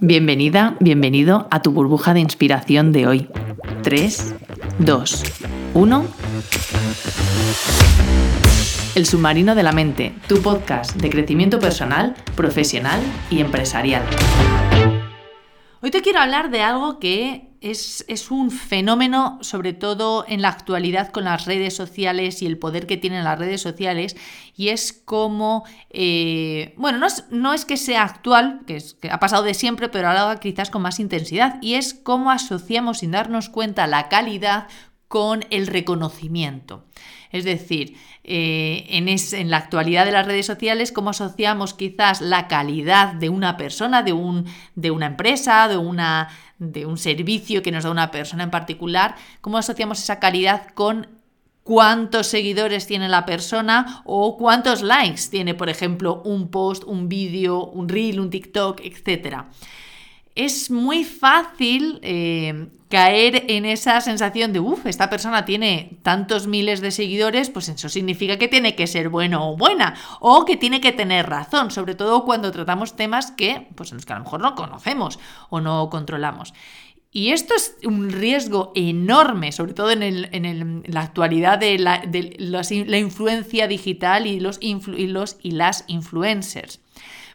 [0.00, 3.28] Bienvenida, bienvenido a tu burbuja de inspiración de hoy.
[3.82, 4.36] 3,
[4.78, 5.24] 2,
[5.74, 6.04] 1.
[8.94, 14.04] El submarino de la mente, tu podcast de crecimiento personal, profesional y empresarial.
[15.82, 21.10] Hoy te quiero hablar de algo que es, un fenómeno, sobre todo en la actualidad
[21.10, 24.16] con las redes sociales y el poder que tienen las redes sociales,
[24.56, 29.42] y es como, eh, bueno, no es, que sea actual, que, es, que ha pasado
[29.42, 33.86] de siempre, pero ahora quizás con más intensidad, y es cómo asociamos sin darnos cuenta
[33.86, 34.68] la calidad
[35.08, 36.84] con el reconocimiento.
[37.30, 43.14] Es decir, eh, en, la actualidad de las redes sociales, cómo asociamos quizás la calidad
[43.14, 45.76] de una persona, de, un, de una empresa, de,
[46.58, 51.08] de un servicio que nos da una persona en particular, cómo asociamos esa calidad con
[51.64, 57.64] cuántos seguidores tiene la persona o cuántos likes tiene, por ejemplo, un post, un vídeo,
[57.64, 59.44] un reel, un TikTok, etc
[60.38, 66.80] es muy fácil eh, caer en esa sensación de, uff, esta persona tiene tantos miles
[66.80, 70.80] de seguidores, pues eso significa que tiene que ser bueno o buena, o que tiene
[70.80, 74.54] que tener razón, sobre todo cuando tratamos temas que, pues, que a lo mejor no
[74.54, 75.18] conocemos
[75.50, 76.54] o no controlamos.
[77.10, 84.28] Y esto es un riesgo enorme, sobre todo en, la actualidad de, la, influencia digital
[84.28, 86.80] y los, y las influencers.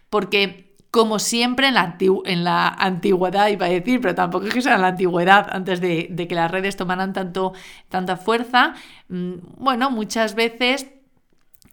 [0.09, 4.81] Porque como siempre en la, antigüedad, iba a decir, pero tampoco es que sea en
[4.81, 7.53] la antigüedad, antes de, que las redes tomaran tanto,
[7.89, 8.75] tanta fuerza,
[9.09, 10.85] mm, bueno, muchas veces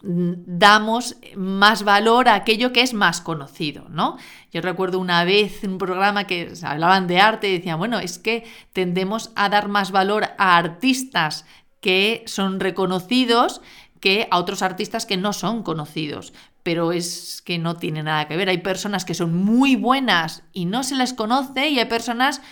[0.02, 4.16] mm, damos más valor a aquello que es más conocido, ¿no?
[4.52, 8.44] Yo recuerdo una vez un programa que hablaban de arte y decían, bueno, es que
[8.72, 11.44] tendemos a dar más valor a artistas
[11.82, 13.60] que son reconocidos
[14.00, 18.36] que a otros artistas que no son conocidos pero es que no tiene nada que
[18.36, 18.48] ver.
[18.48, 22.42] Hay personas que son muy buenas y no se les conoce y hay personas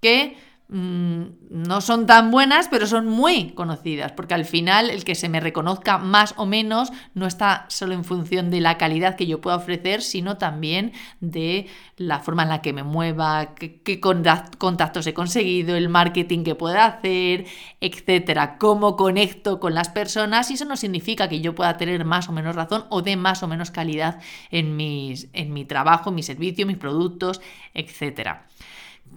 [0.00, 0.36] que
[0.70, 5.30] Mm, no son tan buenas, pero son muy conocidas, porque al final el que se
[5.30, 9.40] me reconozca más o menos no está solo en función de la calidad que yo
[9.40, 15.14] pueda ofrecer, sino también de la forma en la que me mueva, qué, contactos he
[15.14, 17.46] conseguido, el marketing que pueda hacer,
[17.80, 22.28] etcétera, cómo conecto con las personas y eso no significa que yo pueda tener más
[22.28, 24.20] o menos razón o de más o menos calidad
[24.50, 27.40] en, mis, en mi trabajo, mi servicio, mis productos,
[27.72, 28.48] etcétera.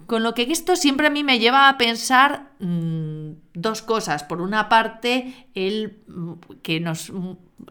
[0.06, 4.24] Con lo que esto siempre a mí me lleva a pensar mm, dos cosas.
[4.24, 6.02] Por una parte, el,
[6.62, 7.12] que nos,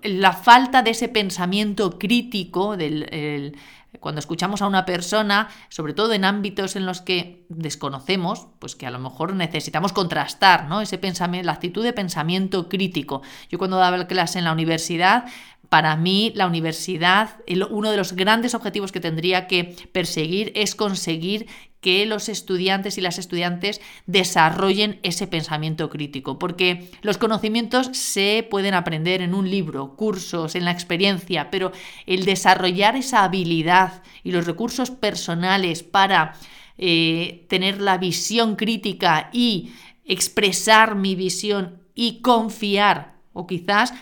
[0.04, 3.56] la falta de ese pensamiento crítico del,
[4.00, 8.88] cuando escuchamos a una persona, sobre todo en ámbitos en los que desconocemos, pues que
[8.88, 10.82] a lo mejor necesitamos contrastar, ¿no?
[10.82, 13.22] Ese pensamiento, la actitud de pensamiento crítico.
[13.50, 15.26] Yo cuando daba clase en la universidad,
[15.72, 17.38] para mí la universidad,
[17.70, 21.48] uno de los grandes objetivos que tendría que perseguir es conseguir
[21.80, 28.74] que los estudiantes y las estudiantes desarrollen ese pensamiento crítico, porque los conocimientos se pueden
[28.74, 31.72] aprender en un libro, cursos, en la experiencia, pero
[32.06, 36.34] el desarrollar esa habilidad y los recursos personales para
[36.78, 39.72] eh, tener la visión crítica y
[40.03, 43.94] expresar mi visión y confiar, o quizás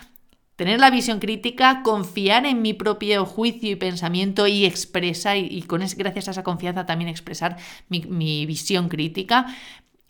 [0.60, 5.80] tener la visión crítica, confiar en mi propio juicio y pensamiento y expresar, y, con
[5.96, 7.56] gracias a esa confianza también expresar
[7.88, 9.46] mi, visión crítica,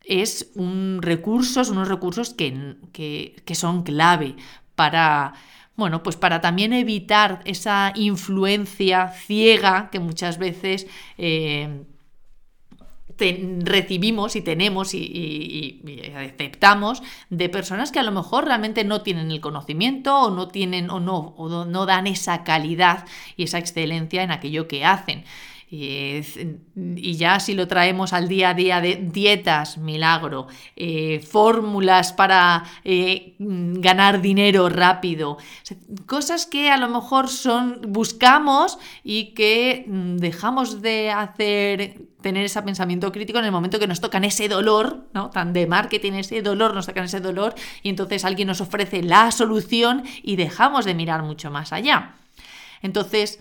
[0.03, 4.35] es un recurso, unos recursos que, que, son clave
[4.75, 5.35] para,
[5.77, 11.85] bueno, pues para también evitar esa influencia ciega que muchas veces eh,
[13.61, 15.81] recibimos y tenemos y,
[16.17, 20.91] aceptamos de personas que a lo mejor realmente no tienen el conocimiento o no tienen
[20.91, 25.25] o no, o no dan esa calidad y esa excelencia en aquello que hacen.
[25.73, 26.23] Y,
[27.15, 33.37] ya si lo traemos al día a día de dietas, milagro, eh, fórmulas para eh,
[33.39, 35.39] ganar dinero rápido,
[36.07, 42.61] cosas que a lo mejor son buscamos y que mm, dejamos de hacer tener ese
[42.63, 45.31] pensamiento crítico en el momento que nos tocan ese dolor, ¿no?
[45.31, 47.55] Tan de marketing, ese dolor, nos tocan ese dolor
[47.85, 52.17] y entonces alguien nos ofrece la solución y dejamos de mirar mucho más allá.
[52.83, 53.39] Entonces,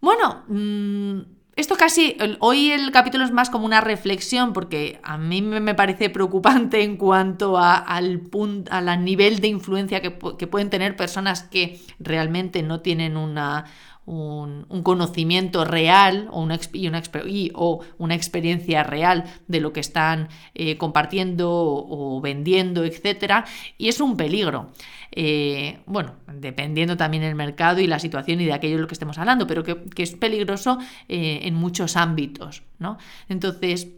[0.00, 5.42] bueno, mmm, esto casi, hoy el capítulo es más como una reflexión porque a mí
[5.42, 11.42] me parece preocupante en cuanto al, punto, al nivel de influencia que, pueden tener personas
[11.42, 13.64] que realmente no tienen una,
[14.08, 21.50] un, conocimiento real o una, y una, experiencia real de lo que están eh, compartiendo
[21.50, 23.44] o, vendiendo, etc.
[23.76, 24.70] Y es un peligro.
[25.12, 28.94] Eh, bueno, dependiendo también del mercado y la situación y de aquello de lo que
[28.94, 30.78] estemos hablando, pero que, es peligroso
[31.08, 32.98] eh, en muchos ámbitos, ¿no?
[33.28, 33.88] Entonces,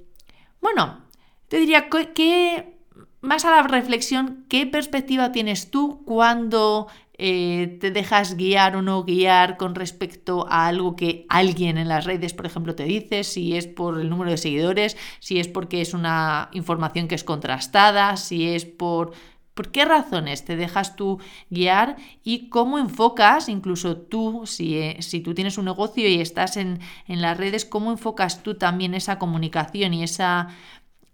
[0.61, 1.01] bueno,
[1.49, 2.81] te diría que
[3.21, 6.89] más a la reflexión, ¿qué perspectiva tienes tú cuando
[7.23, 12.07] eh, te dejas guiar o no guiar con respecto a algo que alguien en las
[12.07, 15.83] redes, por ejemplo, te dice, si es por el número de seguidores, si es porque
[15.83, 19.13] es una información que es contrastada, si es por...
[19.53, 21.19] ¿Por qué razones te dejas tú
[21.51, 26.57] guiar y cómo enfocas, incluso tú, si, eh, si tú tienes un negocio y estás
[26.57, 30.49] en, en las redes, cómo enfocas tú también esa comunicación y esa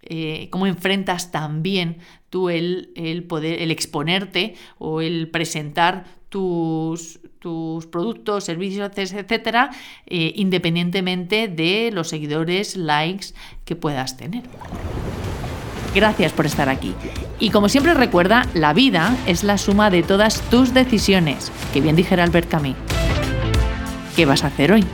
[0.09, 1.99] eh, cómo enfrentas también
[2.31, 9.71] tú el, poder, el exponerte o el presentar tus, tus productos, servicios, etcétera,
[10.07, 13.29] eh, independientemente de los seguidores, likes
[13.65, 14.43] que puedas tener.
[15.95, 16.95] Gracias por estar aquí.
[17.41, 21.97] Y como siempre recuerda, la vida es la suma de todas tus decisiones, que bien
[21.97, 22.77] dijera Albert Camus.
[24.15, 24.85] ¿Qué vas a hacer hoy?